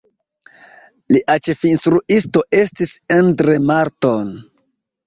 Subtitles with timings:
[1.17, 4.35] Lia ĉefinstruisto estis Endre Marton.